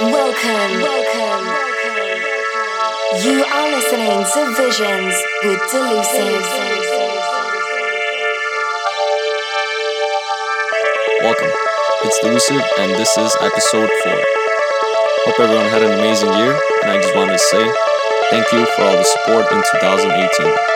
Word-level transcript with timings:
Welcome, 0.00 0.80
welcome. 0.80 1.44
Welcome. 1.44 2.40
You 3.20 3.44
are 3.44 3.68
listening 3.68 4.24
to 4.32 4.40
Visions 4.56 5.14
with 5.44 5.60
Delusive. 5.70 6.40
Welcome. 11.20 11.52
It's 12.04 12.18
Delusive, 12.20 12.62
and 12.78 12.92
this 12.92 13.14
is 13.18 13.36
episode 13.42 13.90
4. 14.04 14.12
Hope 15.26 15.40
everyone 15.40 15.68
had 15.68 15.82
an 15.82 15.92
amazing 15.92 16.32
year, 16.32 16.58
and 16.82 16.92
I 16.92 16.96
just 16.96 17.14
wanted 17.14 17.32
to 17.32 17.38
say 17.38 17.70
thank 18.30 18.50
you 18.52 18.64
for 18.76 18.84
all 18.84 18.96
the 18.96 19.04
support 19.04 19.52
in 19.52 19.62
2018. 19.82 20.69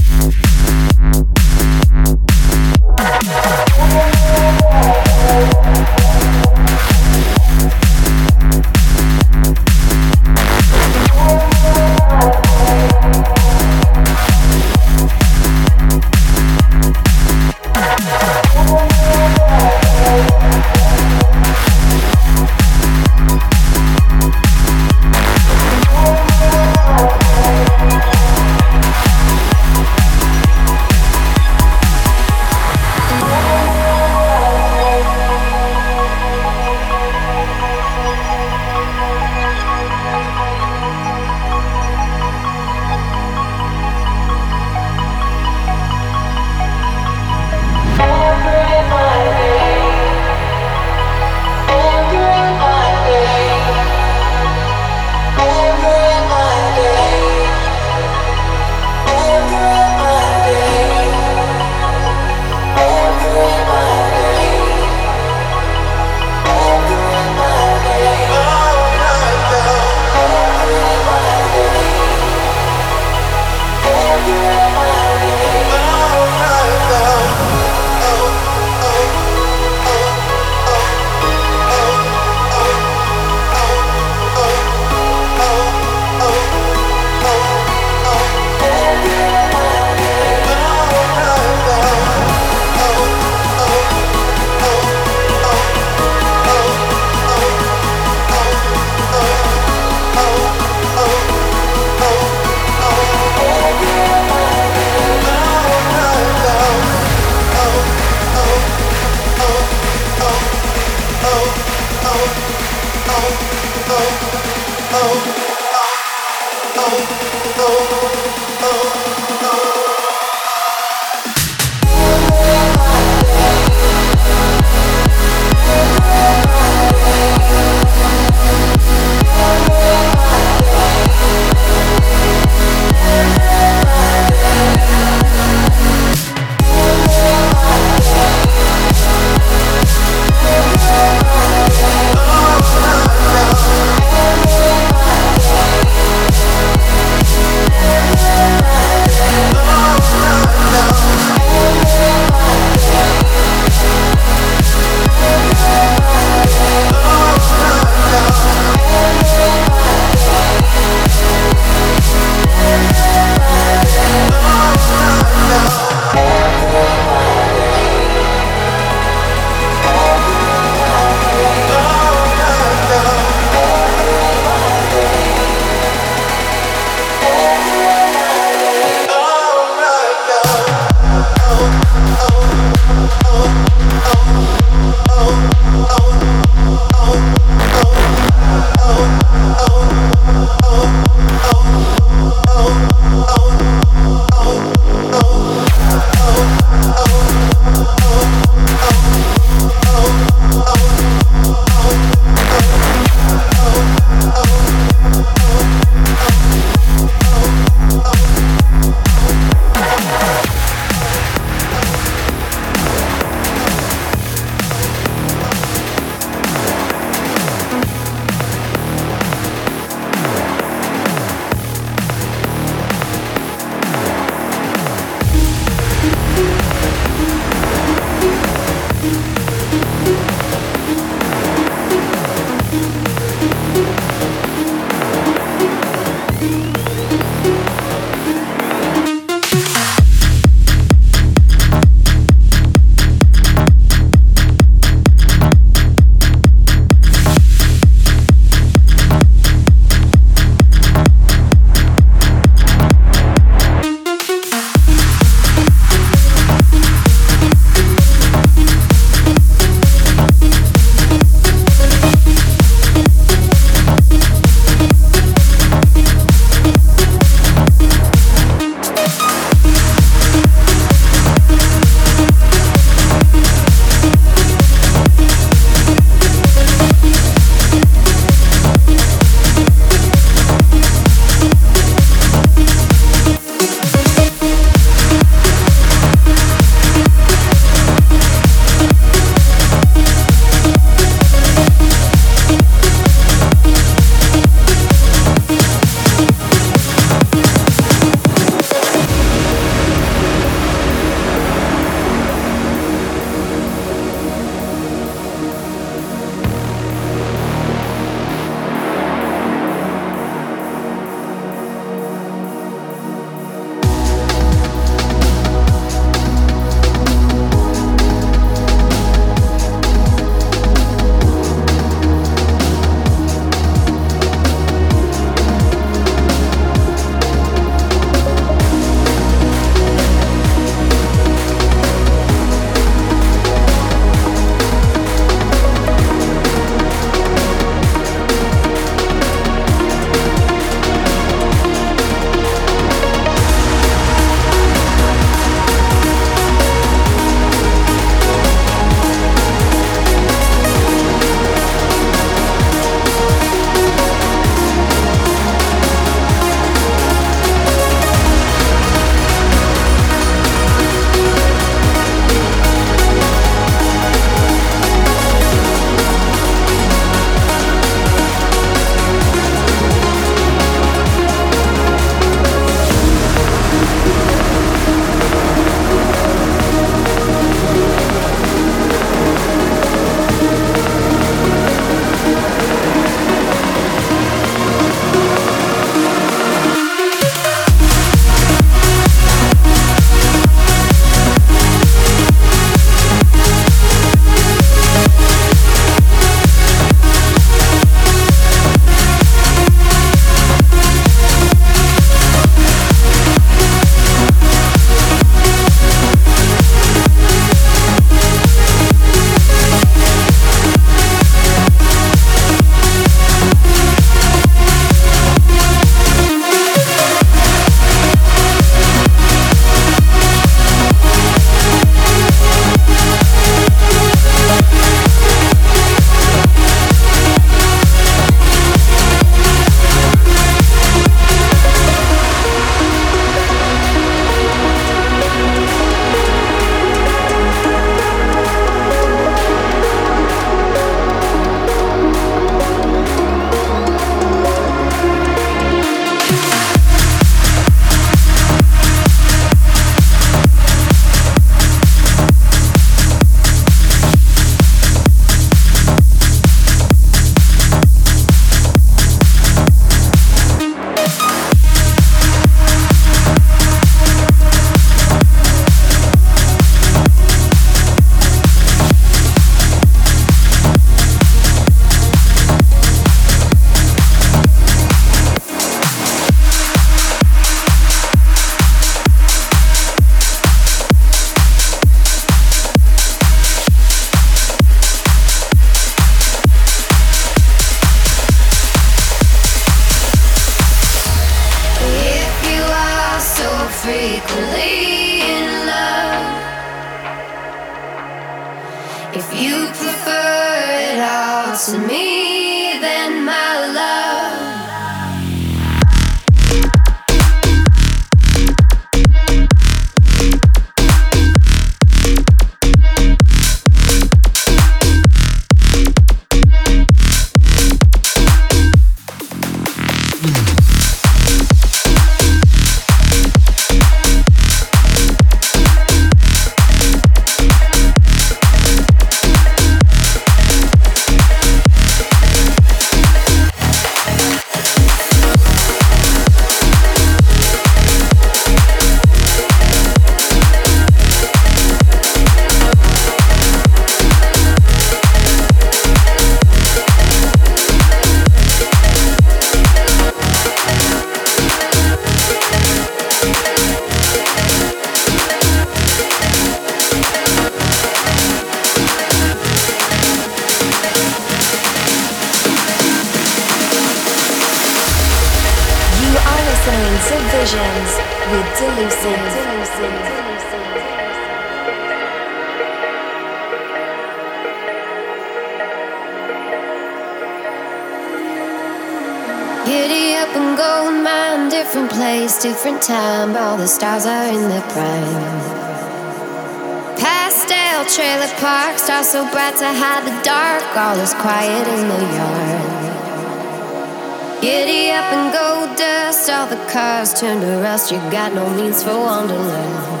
You 597.92 597.98
got 598.10 598.32
no 598.32 598.48
means 598.56 598.82
for 598.82 598.96
wonderland. 598.96 600.00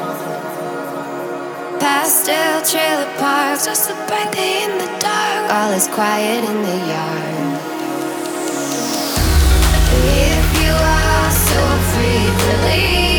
Pastel 1.78 2.62
trailer 2.64 3.10
park, 3.18 3.58
stars 3.60 3.80
so 3.80 3.94
brightly 4.06 4.64
in 4.64 4.72
the 4.78 4.90
dark, 4.98 5.52
all 5.52 5.72
is 5.72 5.88
quiet 5.88 6.42
in 6.42 6.58
the 6.68 6.78
yard. 6.92 7.60
If 10.24 10.46
you 10.62 10.72
are 10.72 11.30
so 11.48 11.62
free 11.92 12.26
to 12.44 12.52
leave 12.66 13.11